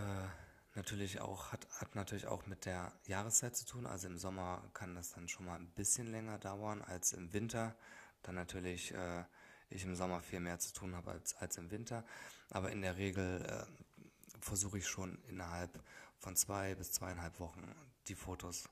natürlich 0.74 1.20
auch, 1.20 1.50
hat, 1.50 1.66
hat 1.72 1.96
natürlich 1.96 2.26
auch 2.26 2.46
mit 2.46 2.64
der 2.66 2.92
Jahreszeit 3.06 3.56
zu 3.56 3.66
tun. 3.66 3.86
Also 3.86 4.06
im 4.06 4.18
Sommer 4.18 4.62
kann 4.72 4.94
das 4.94 5.10
dann 5.10 5.28
schon 5.28 5.46
mal 5.46 5.56
ein 5.56 5.70
bisschen 5.70 6.06
länger 6.06 6.38
dauern 6.38 6.82
als 6.82 7.12
im 7.12 7.32
Winter 7.32 7.74
dann 8.24 8.34
natürlich 8.34 8.92
äh, 8.92 9.24
ich 9.70 9.84
im 9.84 9.96
Sommer 9.96 10.20
viel 10.20 10.40
mehr 10.40 10.58
zu 10.58 10.72
tun 10.72 10.94
habe 10.94 11.12
als, 11.12 11.34
als 11.36 11.56
im 11.56 11.70
Winter. 11.70 12.04
Aber 12.50 12.70
in 12.70 12.82
der 12.82 12.96
Regel 12.96 13.44
äh, 13.44 13.64
versuche 14.40 14.78
ich 14.78 14.86
schon 14.86 15.22
innerhalb 15.28 15.82
von 16.18 16.36
zwei 16.36 16.74
bis 16.74 16.92
zweieinhalb 16.92 17.38
Wochen 17.40 17.74
die 18.08 18.14
Fotos 18.14 18.68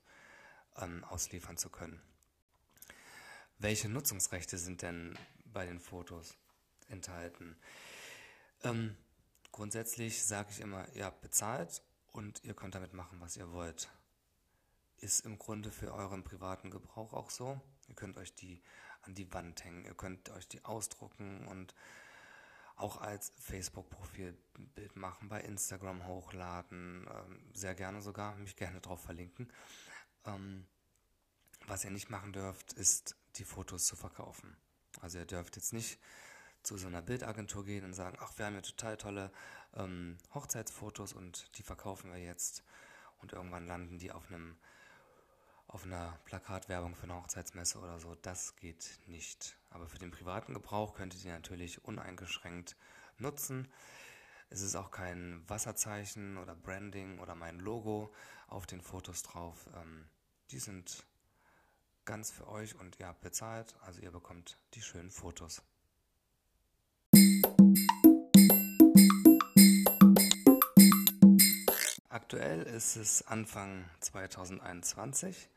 ähm, 0.77 1.03
ausliefern 1.05 1.57
zu 1.57 1.69
können. 1.69 2.01
Welche 3.59 3.89
Nutzungsrechte 3.89 4.57
sind 4.57 4.81
denn 4.81 5.17
bei 5.45 5.65
den 5.65 5.79
Fotos 5.79 6.35
enthalten? 6.89 7.55
Ähm, 8.63 8.95
grundsätzlich 9.51 10.23
sage 10.23 10.49
ich 10.51 10.59
immer, 10.59 10.87
ihr 10.93 11.05
habt 11.05 11.21
bezahlt 11.21 11.81
und 12.11 12.43
ihr 12.43 12.53
könnt 12.53 12.75
damit 12.75 12.93
machen, 12.93 13.19
was 13.21 13.37
ihr 13.37 13.51
wollt. 13.51 13.89
Ist 14.97 15.25
im 15.25 15.37
Grunde 15.37 15.71
für 15.71 15.93
euren 15.93 16.23
privaten 16.23 16.71
Gebrauch 16.71 17.13
auch 17.13 17.29
so. 17.29 17.59
Ihr 17.87 17.95
könnt 17.95 18.17
euch 18.17 18.33
die 18.33 18.61
an 19.03 19.15
die 19.15 19.31
Wand 19.33 19.63
hängen. 19.63 19.85
Ihr 19.85 19.93
könnt 19.93 20.29
euch 20.31 20.47
die 20.47 20.63
ausdrucken 20.65 21.47
und 21.47 21.75
auch 22.75 22.97
als 22.97 23.31
Facebook-Profilbild 23.37 24.95
machen, 24.95 25.29
bei 25.29 25.41
Instagram 25.41 26.07
hochladen, 26.07 27.07
ähm, 27.09 27.49
sehr 27.53 27.75
gerne 27.75 28.01
sogar, 28.01 28.35
mich 28.37 28.55
gerne 28.55 28.81
drauf 28.81 29.01
verlinken. 29.01 29.51
Ähm, 30.25 30.65
was 31.67 31.85
ihr 31.85 31.91
nicht 31.91 32.09
machen 32.09 32.33
dürft, 32.33 32.73
ist 32.73 33.15
die 33.35 33.45
Fotos 33.45 33.85
zu 33.85 33.95
verkaufen. 33.95 34.57
Also 35.01 35.19
ihr 35.19 35.25
dürft 35.25 35.55
jetzt 35.55 35.73
nicht 35.73 35.99
zu 36.63 36.77
so 36.77 36.87
einer 36.87 37.01
Bildagentur 37.01 37.65
gehen 37.65 37.85
und 37.85 37.93
sagen, 37.93 38.17
ach, 38.19 38.37
wir 38.37 38.45
haben 38.45 38.55
ja 38.55 38.61
total 38.61 38.97
tolle 38.97 39.31
ähm, 39.75 40.17
Hochzeitsfotos 40.33 41.13
und 41.13 41.57
die 41.57 41.63
verkaufen 41.63 42.11
wir 42.11 42.19
jetzt 42.19 42.63
und 43.19 43.33
irgendwann 43.33 43.67
landen 43.67 43.97
die 43.99 44.11
auf 44.11 44.27
einem 44.27 44.57
auf 45.67 45.85
einer 45.85 46.19
Plakatwerbung 46.25 46.95
für 46.95 47.03
eine 47.03 47.15
Hochzeitsmesse 47.15 47.79
oder 47.79 47.99
so, 47.99 48.15
das 48.15 48.55
geht 48.55 48.99
nicht. 49.07 49.57
Aber 49.69 49.87
für 49.87 49.97
den 49.97 50.11
privaten 50.11 50.53
Gebrauch 50.53 50.93
könnt 50.93 51.15
ihr 51.23 51.31
natürlich 51.31 51.83
uneingeschränkt 51.83 52.75
nutzen. 53.17 53.71
Es 54.49 54.61
ist 54.61 54.75
auch 54.75 54.91
kein 54.91 55.43
Wasserzeichen 55.47 56.37
oder 56.37 56.55
Branding 56.55 57.19
oder 57.19 57.35
mein 57.35 57.59
Logo 57.59 58.13
auf 58.47 58.67
den 58.67 58.81
Fotos 58.81 59.23
drauf. 59.23 59.67
Ähm, 59.75 60.07
die 60.51 60.59
sind 60.59 61.05
ganz 62.05 62.31
für 62.31 62.47
euch 62.47 62.75
und 62.75 62.99
ihr 62.99 63.07
habt 63.07 63.21
bezahlt, 63.21 63.75
also 63.81 64.01
ihr 64.01 64.11
bekommt 64.11 64.59
die 64.73 64.81
schönen 64.81 65.09
Fotos. 65.09 65.63
aktuell 72.33 72.63
ist 72.63 72.95
es 72.95 73.27
Anfang 73.27 73.85
2021. 73.99 75.49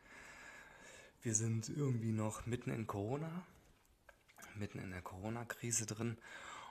Wir 1.27 1.35
sind 1.35 1.69
irgendwie 1.71 2.13
noch 2.13 2.47
mitten 2.47 2.71
in 2.71 2.87
Corona, 2.87 3.29
mitten 4.55 4.79
in 4.79 4.93
der 4.93 5.03
Corona-Krise 5.03 5.85
drin. 5.85 6.19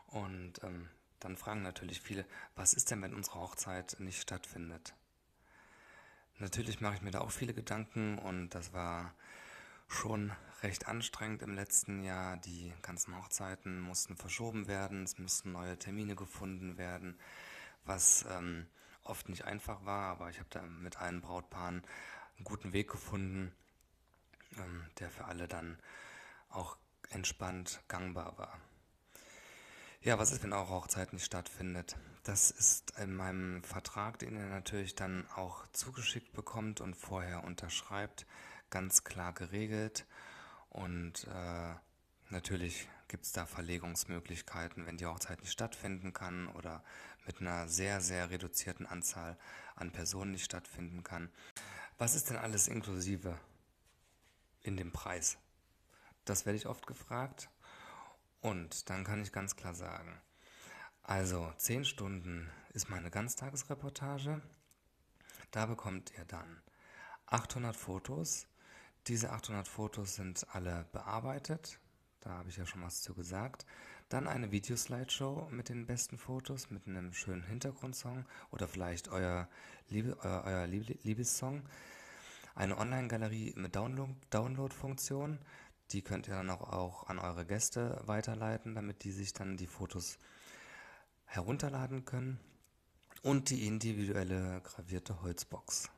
Und 0.07 0.63
ähm, 0.63 0.87
dann 1.19 1.35
fragen 1.35 1.61
natürlich 1.61 1.99
viele, 1.99 2.25
was 2.55 2.73
ist 2.73 2.89
denn, 2.89 3.01
wenn 3.01 3.13
unsere 3.13 3.41
Hochzeit 3.41 3.97
nicht 3.99 4.21
stattfindet? 4.21 4.95
Natürlich 6.39 6.79
mache 6.79 6.95
ich 6.95 7.01
mir 7.01 7.11
da 7.11 7.19
auch 7.19 7.31
viele 7.31 7.53
Gedanken 7.53 8.17
und 8.17 8.51
das 8.51 8.71
war 8.71 9.13
schon 9.89 10.31
recht 10.63 10.87
anstrengend 10.87 11.41
im 11.41 11.53
letzten 11.53 12.01
Jahr. 12.01 12.37
Die 12.37 12.71
ganzen 12.81 13.17
Hochzeiten 13.17 13.81
mussten 13.81 14.15
verschoben 14.15 14.69
werden, 14.69 15.03
es 15.03 15.19
mussten 15.19 15.51
neue 15.51 15.77
Termine 15.77 16.15
gefunden 16.15 16.77
werden, 16.77 17.19
was 17.83 18.23
ähm, 18.29 18.67
oft 19.03 19.27
nicht 19.27 19.43
einfach 19.43 19.83
war, 19.83 20.11
aber 20.11 20.29
ich 20.29 20.39
habe 20.39 20.49
da 20.49 20.61
mit 20.61 20.95
allen 21.01 21.19
Brautpaaren 21.19 21.83
einen 22.37 22.45
guten 22.45 22.71
Weg 22.71 22.89
gefunden, 22.89 23.51
ähm, 24.57 24.85
der 24.99 25.09
für 25.09 25.25
alle 25.25 25.47
dann 25.47 25.79
auch 26.49 26.77
entspannt 27.09 27.81
gangbar 27.87 28.37
war. 28.37 28.59
Ja, 30.01 30.19
was 30.19 30.31
ist, 30.31 30.43
wenn 30.43 30.53
eure 30.53 30.69
Hochzeit 30.69 31.13
nicht 31.13 31.25
stattfindet? 31.25 31.97
Das 32.23 32.51
ist 32.51 32.97
in 32.99 33.15
meinem 33.15 33.63
Vertrag, 33.63 34.19
den 34.19 34.35
ihr 34.35 34.45
natürlich 34.45 34.95
dann 34.95 35.27
auch 35.35 35.65
zugeschickt 35.71 36.33
bekommt 36.33 36.79
und 36.79 36.95
vorher 36.95 37.43
unterschreibt, 37.43 38.25
ganz 38.69 39.03
klar 39.03 39.33
geregelt. 39.33 40.05
Und 40.69 41.25
äh, 41.25 41.73
natürlich 42.29 42.87
gibt 43.07 43.25
es 43.25 43.31
da 43.31 43.45
Verlegungsmöglichkeiten, 43.45 44.85
wenn 44.85 44.97
die 44.97 45.05
Hochzeit 45.05 45.41
nicht 45.41 45.51
stattfinden 45.51 46.13
kann 46.13 46.47
oder 46.49 46.83
mit 47.25 47.41
einer 47.41 47.67
sehr, 47.67 48.01
sehr 48.01 48.29
reduzierten 48.29 48.85
Anzahl 48.85 49.37
an 49.75 49.91
Personen 49.91 50.31
nicht 50.31 50.45
stattfinden 50.45 51.03
kann. 51.03 51.31
Was 51.97 52.13
ist 52.13 52.29
denn 52.29 52.37
alles 52.37 52.67
inklusive 52.67 53.39
in 54.65 54.77
dem 54.77 54.91
Preis? 54.91 55.37
Das 56.25 56.45
werde 56.45 56.57
ich 56.57 56.67
oft 56.67 56.87
gefragt. 56.87 57.49
Und 58.41 58.89
dann 58.89 59.03
kann 59.03 59.21
ich 59.21 59.31
ganz 59.31 59.55
klar 59.55 59.73
sagen, 59.73 60.21
also 61.03 61.51
10 61.57 61.85
Stunden 61.85 62.49
ist 62.73 62.89
meine 62.89 63.11
Ganztagesreportage. 63.11 64.41
Da 65.51 65.65
bekommt 65.67 66.11
ihr 66.17 66.25
dann 66.25 66.61
800 67.27 67.75
Fotos. 67.75 68.47
Diese 69.07 69.31
800 69.31 69.67
Fotos 69.67 70.15
sind 70.15 70.47
alle 70.53 70.85
bearbeitet. 70.91 71.79
Da 72.21 72.31
habe 72.31 72.49
ich 72.49 72.57
ja 72.57 72.65
schon 72.65 72.81
was 72.81 73.03
zu 73.03 73.13
gesagt. 73.13 73.65
Dann 74.09 74.27
eine 74.27 74.51
Videoslideshow 74.51 75.47
mit 75.51 75.69
den 75.69 75.85
besten 75.85 76.17
Fotos, 76.17 76.71
mit 76.71 76.87
einem 76.87 77.13
schönen 77.13 77.43
Hintergrundsong 77.43 78.25
oder 78.51 78.67
vielleicht 78.67 79.07
euer, 79.09 79.47
Liebe, 79.89 80.17
euer, 80.21 80.43
euer 80.45 80.67
Liebessong. 80.67 81.63
Eine 82.55 82.77
Online-Galerie 82.77 83.53
mit 83.57 83.75
Download-Funktion. 83.75 85.39
Die 85.91 86.01
könnt 86.01 86.29
ihr 86.29 86.35
dann 86.35 86.49
auch, 86.49 86.61
auch 86.71 87.07
an 87.07 87.19
eure 87.19 87.45
Gäste 87.45 88.01
weiterleiten, 88.05 88.75
damit 88.75 89.03
die 89.03 89.11
sich 89.11 89.33
dann 89.33 89.57
die 89.57 89.67
Fotos 89.67 90.17
herunterladen 91.25 92.05
können. 92.05 92.39
Und 93.21 93.49
die 93.49 93.67
individuelle 93.67 94.61
gravierte 94.61 95.21
Holzbox. 95.21 95.89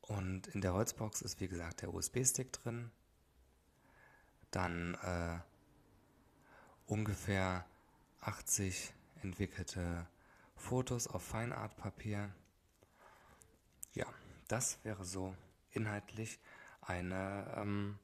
Und 0.00 0.46
in 0.48 0.60
der 0.60 0.74
Holzbox 0.74 1.22
ist 1.22 1.40
wie 1.40 1.48
gesagt 1.48 1.82
der 1.82 1.92
USB-Stick 1.92 2.52
drin. 2.52 2.92
Dann 4.52 4.94
äh, 4.94 5.40
ungefähr 6.86 7.66
80 8.20 8.94
entwickelte 9.22 10.06
Fotos 10.54 11.08
auf 11.08 11.24
Feinartpapier. 11.24 12.32
Ja, 13.92 14.06
das 14.48 14.78
wäre 14.84 15.04
so 15.04 15.34
inhaltlich 15.72 16.38
eine 16.80 17.52
ähm, 17.56 17.98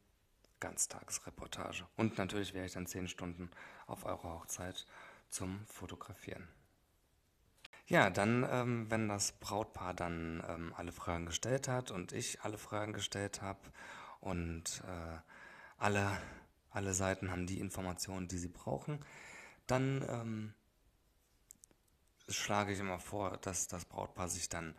Ganztagsreportage. 0.61 1.85
Und 1.97 2.19
natürlich 2.19 2.55
wäre 2.55 2.67
ich 2.67 2.73
dann 2.73 2.87
10 2.87 3.09
Stunden 3.09 3.51
auf 3.87 4.05
eurer 4.05 4.35
Hochzeit 4.35 4.87
zum 5.29 5.65
Fotografieren. 5.67 6.49
Ja, 7.87 8.11
dann, 8.11 8.47
ähm, 8.49 8.91
wenn 8.91 9.09
das 9.09 9.33
Brautpaar 9.33 9.93
dann 9.93 10.43
ähm, 10.49 10.73
alle 10.77 10.93
Fragen 10.93 11.27
gestellt 11.27 11.69
hat 11.69 11.91
und 11.91 12.13
ich 12.13 12.43
alle 12.43 12.59
Fragen 12.59 12.93
gestellt 12.93 13.43
habe 13.43 13.61
und 14.21 14.83
äh, 14.87 15.19
alle, 15.79 16.17
alle 16.71 16.95
Seiten 16.95 17.31
haben 17.31 17.47
die 17.47 17.59
Informationen, 17.59 18.29
die 18.29 18.39
sie 18.39 18.49
brauchen, 18.49 19.05
dann 19.67 20.05
ähm, 20.09 20.55
schlage 22.29 22.73
ich 22.73 22.79
immer 22.79 23.01
vor, 23.01 23.37
dass 23.39 23.67
das 23.67 23.85
Brautpaar 23.85 24.29
sich 24.29 24.49
dann 24.49 24.75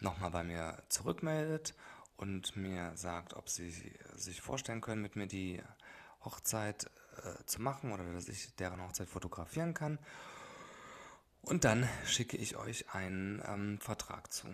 nochmal 0.00 0.30
bei 0.30 0.44
mir 0.44 0.82
zurückmeldet 0.88 1.74
und 2.16 2.56
mir 2.56 2.92
sagt, 2.96 3.34
ob 3.34 3.48
sie 3.48 3.70
sich 4.14 4.40
vorstellen 4.40 4.80
können, 4.80 5.02
mit 5.02 5.16
mir 5.16 5.26
die 5.26 5.62
Hochzeit 6.24 6.90
äh, 7.22 7.44
zu 7.44 7.60
machen 7.60 7.92
oder 7.92 8.04
dass 8.12 8.28
ich 8.28 8.54
deren 8.56 8.82
Hochzeit 8.82 9.08
fotografieren 9.08 9.74
kann. 9.74 9.98
Und 11.42 11.64
dann 11.64 11.88
schicke 12.06 12.36
ich 12.36 12.56
euch 12.56 12.94
einen 12.94 13.42
ähm, 13.46 13.78
Vertrag 13.78 14.32
zu. 14.32 14.48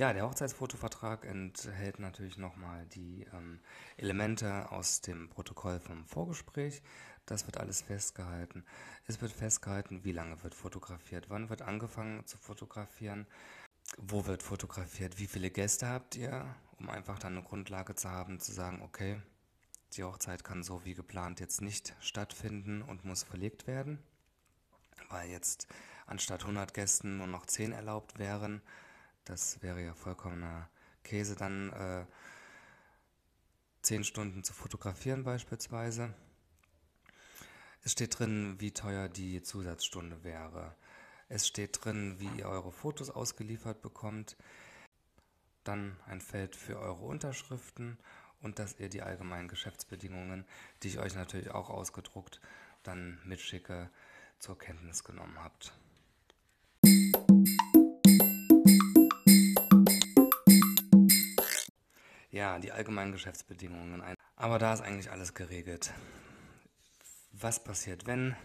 Ja, 0.00 0.14
der 0.14 0.26
Hochzeitsfotovertrag 0.26 1.26
enthält 1.26 1.98
natürlich 1.98 2.38
nochmal 2.38 2.86
die 2.86 3.26
ähm, 3.34 3.60
Elemente 3.98 4.72
aus 4.72 5.02
dem 5.02 5.28
Protokoll 5.28 5.78
vom 5.78 6.06
Vorgespräch. 6.06 6.80
Das 7.26 7.44
wird 7.44 7.58
alles 7.58 7.82
festgehalten. 7.82 8.64
Es 9.06 9.20
wird 9.20 9.30
festgehalten, 9.30 10.02
wie 10.02 10.12
lange 10.12 10.42
wird 10.42 10.54
fotografiert, 10.54 11.28
wann 11.28 11.50
wird 11.50 11.60
angefangen 11.60 12.26
zu 12.26 12.38
fotografieren, 12.38 13.26
wo 13.98 14.24
wird 14.24 14.42
fotografiert, 14.42 15.18
wie 15.18 15.26
viele 15.26 15.50
Gäste 15.50 15.86
habt 15.86 16.16
ihr, 16.16 16.46
um 16.78 16.88
einfach 16.88 17.18
dann 17.18 17.36
eine 17.36 17.46
Grundlage 17.46 17.94
zu 17.94 18.08
haben, 18.08 18.40
zu 18.40 18.52
sagen, 18.52 18.80
okay, 18.80 19.20
die 19.92 20.04
Hochzeit 20.04 20.44
kann 20.44 20.62
so 20.62 20.82
wie 20.86 20.94
geplant 20.94 21.40
jetzt 21.40 21.60
nicht 21.60 21.94
stattfinden 22.00 22.80
und 22.80 23.04
muss 23.04 23.22
verlegt 23.22 23.66
werden, 23.66 23.98
weil 25.10 25.28
jetzt 25.28 25.68
anstatt 26.06 26.40
100 26.40 26.72
Gästen 26.72 27.18
nur 27.18 27.26
noch 27.26 27.44
10 27.44 27.72
erlaubt 27.72 28.18
wären. 28.18 28.62
Das 29.24 29.62
wäre 29.62 29.82
ja 29.82 29.94
vollkommener 29.94 30.68
Käse, 31.02 31.36
dann 31.36 31.72
äh, 31.72 32.06
10 33.82 34.04
Stunden 34.04 34.44
zu 34.44 34.52
fotografieren 34.52 35.24
beispielsweise. 35.24 36.14
Es 37.82 37.92
steht 37.92 38.18
drin, 38.18 38.56
wie 38.58 38.72
teuer 38.72 39.08
die 39.08 39.42
Zusatzstunde 39.42 40.22
wäre. 40.22 40.76
Es 41.28 41.46
steht 41.46 41.84
drin, 41.84 42.16
wie 42.18 42.28
ihr 42.38 42.48
eure 42.48 42.72
Fotos 42.72 43.08
ausgeliefert 43.08 43.80
bekommt. 43.80 44.36
Dann 45.64 45.96
ein 46.06 46.20
Feld 46.20 46.56
für 46.56 46.78
eure 46.78 47.04
Unterschriften 47.04 47.98
und 48.42 48.58
dass 48.58 48.78
ihr 48.78 48.88
die 48.88 49.02
allgemeinen 49.02 49.48
Geschäftsbedingungen, 49.48 50.44
die 50.82 50.88
ich 50.88 50.98
euch 50.98 51.14
natürlich 51.14 51.50
auch 51.50 51.70
ausgedruckt 51.70 52.40
dann 52.82 53.20
mitschicke, 53.24 53.90
zur 54.38 54.58
Kenntnis 54.58 55.04
genommen 55.04 55.38
habt. 55.38 55.72
Ja, 62.30 62.58
die 62.60 62.70
allgemeinen 62.70 63.12
Geschäftsbedingungen. 63.12 64.02
Aber 64.36 64.58
da 64.58 64.72
ist 64.72 64.82
eigentlich 64.82 65.10
alles 65.10 65.34
geregelt. 65.34 65.92
Was 67.32 67.62
passiert, 67.62 68.06
wenn? 68.06 68.36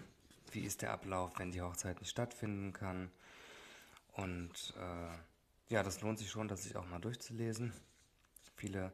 Wie 0.51 0.61
ist 0.61 0.81
der 0.81 0.91
Ablauf, 0.91 1.37
wenn 1.37 1.51
die 1.51 1.61
Hochzeit 1.61 1.99
nicht 1.99 2.09
stattfinden 2.09 2.73
kann? 2.73 3.11
Und 4.13 4.73
äh, 4.77 5.73
ja, 5.73 5.83
das 5.83 6.01
lohnt 6.01 6.17
sich 6.17 6.31
schon, 6.31 6.47
das 6.47 6.63
sich 6.63 6.75
auch 6.75 6.87
mal 6.87 6.99
durchzulesen. 6.99 7.73
Viele 8.55 8.91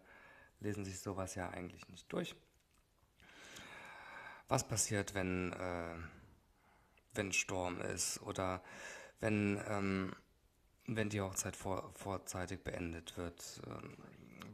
lesen 0.59 0.83
sich 0.83 0.99
sowas 0.99 1.35
ja 1.35 1.49
eigentlich 1.49 1.87
nicht 1.87 2.11
durch. 2.11 2.35
Was 4.49 4.67
passiert, 4.67 5.13
wenn, 5.13 5.53
äh, 5.53 5.95
wenn 7.13 7.31
Sturm 7.31 7.79
ist 7.79 8.21
oder 8.21 8.61
wenn, 9.21 9.61
ähm, 9.67 10.13
wenn 10.87 11.09
die 11.09 11.21
Hochzeit 11.21 11.55
vor, 11.55 11.93
vorzeitig 11.95 12.63
beendet 12.63 13.15
wird? 13.15 13.61
Ähm, 13.67 13.97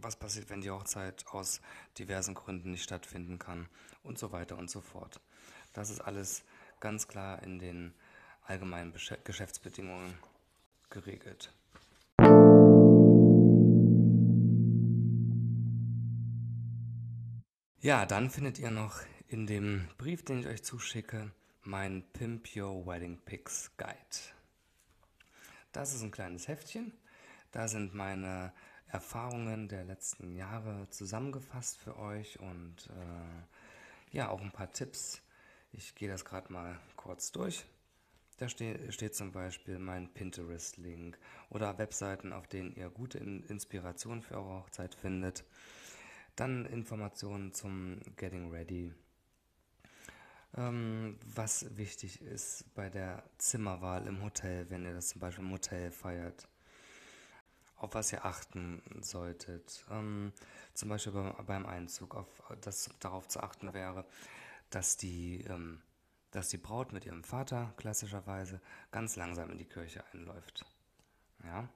was 0.01 0.15
passiert, 0.15 0.49
wenn 0.49 0.61
die 0.61 0.71
Hochzeit 0.71 1.25
aus 1.27 1.61
diversen 1.97 2.33
Gründen 2.33 2.71
nicht 2.71 2.83
stattfinden 2.83 3.39
kann 3.39 3.67
und 4.03 4.17
so 4.17 4.31
weiter 4.31 4.57
und 4.57 4.69
so 4.69 4.81
fort. 4.81 5.19
Das 5.73 5.89
ist 5.89 6.01
alles 6.01 6.43
ganz 6.79 7.07
klar 7.07 7.43
in 7.43 7.59
den 7.59 7.93
allgemeinen 8.45 8.93
Geschäftsbedingungen 9.23 10.17
geregelt. 10.89 11.53
Ja, 17.79 18.05
dann 18.05 18.29
findet 18.29 18.59
ihr 18.59 18.71
noch 18.71 19.01
in 19.27 19.45
dem 19.45 19.87
Brief, 19.97 20.25
den 20.25 20.39
ich 20.39 20.47
euch 20.47 20.63
zuschicke, 20.63 21.31
mein 21.63 22.03
Pimp 22.13 22.55
Your 22.55 22.85
Wedding 22.85 23.17
Pics 23.23 23.71
Guide. 23.77 23.95
Das 25.71 25.93
ist 25.93 26.01
ein 26.01 26.11
kleines 26.11 26.47
Heftchen. 26.47 26.93
Da 27.51 27.67
sind 27.67 27.93
meine 27.93 28.51
Erfahrungen 28.89 29.67
der 29.67 29.83
letzten 29.83 30.31
Jahre 30.33 30.87
zusammengefasst 30.89 31.77
für 31.77 31.97
euch 31.97 32.39
und 32.39 32.89
äh, 32.89 34.15
ja, 34.15 34.29
auch 34.29 34.41
ein 34.41 34.51
paar 34.51 34.71
Tipps, 34.71 35.21
Ich 35.73 35.95
gehe 35.95 36.09
das 36.09 36.23
gerade 36.23 36.51
mal 36.51 36.79
kurz 36.95 37.31
durch. 37.31 37.65
Da 38.37 38.47
steht, 38.47 38.93
steht 38.93 39.15
zum 39.15 39.31
Beispiel 39.31 39.79
mein 39.79 40.13
Pinterest-Link 40.13 41.17
oder 41.49 41.77
Webseiten, 41.77 42.33
auf 42.33 42.47
denen 42.47 42.73
ihr 42.75 42.89
gute 42.89 43.17
Inspiration 43.17 44.21
für 44.21 44.35
eure 44.35 44.61
Hochzeit 44.61 44.95
findet. 44.95 45.43
Dann 46.35 46.65
Informationen 46.65 47.51
zum 47.53 47.99
Getting 48.15 48.51
Ready. 48.51 48.93
Ähm, 50.55 51.17
was 51.25 51.77
wichtig 51.77 52.21
ist 52.21 52.65
bei 52.75 52.89
der 52.89 53.23
Zimmerwahl 53.37 54.07
im 54.07 54.23
Hotel, 54.23 54.69
wenn 54.69 54.85
ihr 54.85 54.93
das 54.93 55.09
zum 55.09 55.19
Beispiel 55.19 55.43
im 55.43 55.51
Hotel 55.51 55.91
feiert. 55.91 56.47
Auf 57.77 57.93
was 57.93 58.11
ihr 58.11 58.25
achten 58.25 58.81
solltet. 59.01 59.85
Ähm, 59.91 60.33
zum 60.73 60.89
Beispiel 60.89 61.13
beim, 61.13 61.45
beim 61.45 61.65
Einzug, 61.65 62.15
auf 62.15 62.27
das 62.61 62.89
darauf 62.99 63.27
zu 63.27 63.41
achten 63.41 63.73
wäre, 63.73 64.05
dass 64.69 64.97
die 64.97 65.41
ähm, 65.43 65.81
dass 66.31 66.49
die 66.49 66.57
Braut 66.57 66.93
mit 66.93 67.05
ihrem 67.05 67.23
Vater 67.23 67.73
klassischerweise 67.77 68.61
ganz 68.91 69.15
langsam 69.15 69.49
in 69.51 69.57
die 69.57 69.65
Kirche 69.65 70.03
einläuft. 70.13 70.65
Ja, 71.43 71.69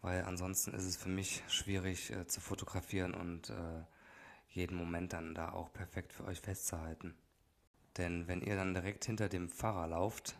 weil 0.00 0.24
ansonsten 0.24 0.72
ist 0.74 0.84
es 0.84 0.96
für 0.96 1.08
mich 1.08 1.42
schwierig 1.48 2.10
äh, 2.10 2.26
zu 2.26 2.40
fotografieren 2.40 3.14
und 3.14 3.50
äh, 3.50 3.82
jeden 4.48 4.76
Moment 4.76 5.12
dann 5.12 5.34
da 5.34 5.52
auch 5.52 5.72
perfekt 5.72 6.12
für 6.12 6.24
euch 6.24 6.40
festzuhalten. 6.40 7.14
Denn 7.96 8.28
wenn 8.28 8.40
ihr 8.40 8.56
dann 8.56 8.74
direkt 8.74 9.04
hinter 9.04 9.28
dem 9.28 9.48
Pfarrer 9.48 9.88
lauft, 9.88 10.36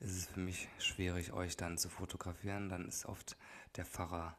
ist 0.00 0.16
es 0.16 0.26
für 0.26 0.40
mich 0.40 0.68
schwierig, 0.78 1.32
euch 1.32 1.56
dann 1.56 1.78
zu 1.78 1.88
fotografieren. 1.88 2.68
Dann 2.68 2.88
ist 2.88 3.06
oft 3.06 3.36
der 3.76 3.84
Pfarrer 3.84 4.36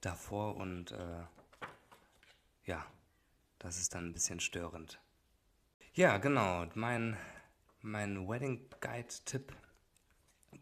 davor 0.00 0.56
und 0.56 0.92
äh, 0.92 1.24
ja, 2.64 2.84
das 3.58 3.78
ist 3.78 3.94
dann 3.94 4.06
ein 4.06 4.12
bisschen 4.12 4.40
störend. 4.40 5.00
Ja, 5.94 6.18
genau. 6.18 6.66
Mein 6.74 7.16
mein 7.80 8.28
Wedding 8.28 8.68
Guide 8.80 9.14
Tipp 9.24 9.54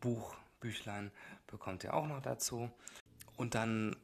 Buch, 0.00 0.36
Büchlein 0.60 1.10
bekommt 1.46 1.82
ihr 1.82 1.94
auch 1.94 2.06
noch 2.06 2.20
dazu. 2.20 2.70
Und 3.36 3.54
dann 3.54 3.96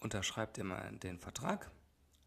unterschreibt 0.00 0.58
ihr 0.58 0.64
mal 0.64 0.90
den 0.92 1.18
Vertrag, 1.18 1.70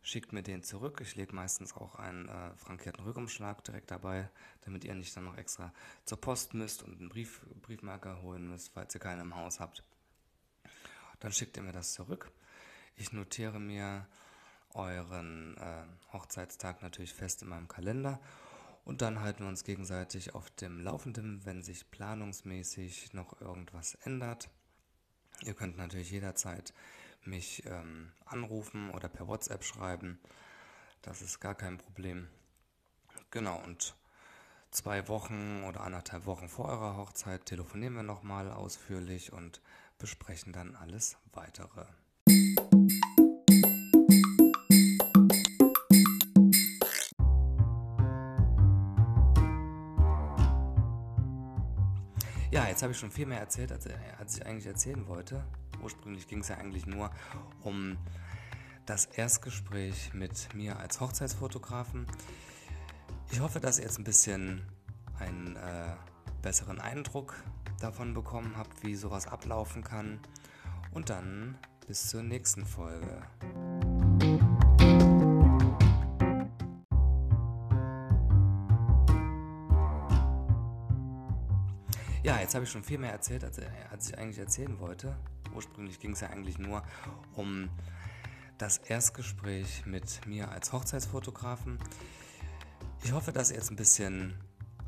schickt 0.05 0.33
mir 0.33 0.43
den 0.43 0.61
zurück. 0.61 0.99
Ich 1.01 1.15
lege 1.15 1.35
meistens 1.35 1.73
auch 1.73 1.95
einen 1.95 2.29
äh, 2.29 2.55
frankierten 2.57 3.03
Rückumschlag 3.03 3.63
direkt 3.63 3.89
dabei, 3.89 4.29
damit 4.61 4.85
ihr 4.85 4.93
nicht 4.93 5.17
dann 5.17 5.25
noch 5.25 5.35
extra 5.35 5.73
zur 6.05 6.21
Post 6.21 6.53
müsst 6.53 6.83
und 6.83 6.99
einen 6.99 7.09
Brief, 7.09 7.41
Briefmarker 7.63 8.21
holen 8.21 8.47
müsst, 8.47 8.71
falls 8.73 8.93
ihr 8.93 9.01
keinen 9.01 9.21
im 9.21 9.35
Haus 9.35 9.59
habt. 9.59 9.83
Dann 11.19 11.31
schickt 11.33 11.57
ihr 11.57 11.63
mir 11.63 11.71
das 11.71 11.93
zurück. 11.93 12.31
Ich 12.95 13.13
notiere 13.13 13.59
mir 13.59 14.05
euren 14.75 15.57
äh, 15.57 16.13
Hochzeitstag 16.13 16.83
natürlich 16.83 17.13
fest 17.13 17.41
in 17.41 17.49
meinem 17.49 17.67
Kalender 17.67 18.21
und 18.83 19.01
dann 19.01 19.21
halten 19.21 19.43
wir 19.43 19.49
uns 19.49 19.63
gegenseitig 19.63 20.35
auf 20.35 20.51
dem 20.51 20.81
Laufenden, 20.81 21.43
wenn 21.45 21.63
sich 21.63 21.89
planungsmäßig 21.89 23.13
noch 23.13 23.41
irgendwas 23.41 23.95
ändert. 24.03 24.49
Ihr 25.41 25.55
könnt 25.55 25.77
natürlich 25.77 26.11
jederzeit 26.11 26.75
mich 27.27 27.65
ähm, 27.65 28.11
anrufen 28.25 28.89
oder 28.91 29.07
per 29.09 29.27
WhatsApp 29.27 29.63
schreiben. 29.63 30.19
Das 31.01 31.21
ist 31.21 31.39
gar 31.39 31.55
kein 31.55 31.77
Problem. 31.77 32.27
Genau, 33.31 33.61
und 33.63 33.95
zwei 34.71 35.07
Wochen 35.07 35.63
oder 35.63 35.81
anderthalb 35.81 36.25
Wochen 36.25 36.49
vor 36.49 36.65
eurer 36.65 36.97
Hochzeit 36.97 37.45
telefonieren 37.45 37.95
wir 37.95 38.03
nochmal 38.03 38.51
ausführlich 38.51 39.33
und 39.33 39.61
besprechen 39.97 40.53
dann 40.53 40.75
alles 40.75 41.17
weitere. 41.33 41.85
Ja, 52.51 52.67
jetzt 52.69 52.83
habe 52.83 52.93
ich 52.93 52.97
schon 52.97 53.11
viel 53.11 53.25
mehr 53.25 53.39
erzählt, 53.39 53.71
als, 53.73 53.85
als 54.17 54.37
ich 54.37 54.45
eigentlich 54.45 54.65
erzählen 54.65 55.05
wollte. 55.07 55.43
Ursprünglich 55.85 56.27
ging 56.27 56.39
es 56.39 56.47
ja 56.47 56.57
eigentlich 56.57 56.87
nur 56.87 57.11
um 57.61 57.95
das 58.87 59.05
Erstgespräch 59.05 60.15
mit 60.15 60.55
mir 60.55 60.79
als 60.79 60.99
Hochzeitsfotografen. 60.99 62.07
Ich 63.31 63.39
hoffe, 63.39 63.59
dass 63.59 63.77
ihr 63.77 63.83
jetzt 63.83 63.99
ein 63.99 64.03
bisschen 64.03 64.63
einen 65.19 65.55
äh, 65.57 65.93
besseren 66.41 66.81
Eindruck 66.81 67.35
davon 67.79 68.15
bekommen 68.15 68.57
habt, 68.57 68.83
wie 68.83 68.95
sowas 68.95 69.27
ablaufen 69.27 69.83
kann. 69.83 70.19
Und 70.91 71.11
dann 71.11 71.55
bis 71.85 72.09
zur 72.09 72.23
nächsten 72.23 72.65
Folge. 72.65 73.21
Ja, 82.23 82.39
jetzt 82.39 82.55
habe 82.55 82.63
ich 82.63 82.71
schon 82.71 82.83
viel 82.83 82.97
mehr 82.97 83.11
erzählt, 83.11 83.43
als, 83.43 83.59
als 83.91 84.09
ich 84.09 84.17
eigentlich 84.17 84.39
erzählen 84.39 84.79
wollte. 84.79 85.15
Ursprünglich 85.55 85.99
ging 85.99 86.11
es 86.11 86.21
ja 86.21 86.29
eigentlich 86.29 86.57
nur 86.59 86.83
um 87.35 87.69
das 88.57 88.77
Erstgespräch 88.77 89.85
mit 89.85 90.25
mir 90.27 90.49
als 90.51 90.71
Hochzeitsfotografen. 90.73 91.77
Ich 93.03 93.11
hoffe, 93.11 93.31
dass 93.31 93.51
ihr 93.51 93.57
jetzt 93.57 93.71
ein 93.71 93.75
bisschen 93.75 94.33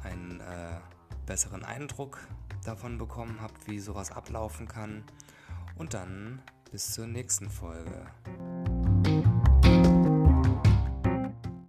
einen 0.03 0.39
äh, 0.39 0.80
besseren 1.25 1.63
Eindruck 1.63 2.19
davon 2.63 2.97
bekommen 2.97 3.41
habt, 3.41 3.67
wie 3.67 3.80
sowas 3.80 4.12
ablaufen 4.12 4.67
kann. 4.67 5.03
Und 5.75 5.93
dann 5.93 6.41
bis 6.71 6.91
zur 6.93 7.08
nächsten 7.08 7.49
Folge. 7.49 8.08